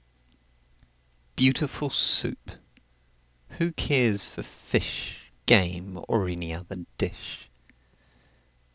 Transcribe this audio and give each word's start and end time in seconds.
Beautiful 1.35 1.91
Soup! 1.91 2.53
Who 3.59 3.71
cares 3.71 4.25
for 4.25 4.41
fish, 4.41 5.29
Game, 5.45 5.99
or 6.07 6.27
any 6.27 6.55
other 6.55 6.85
dish? 6.97 7.51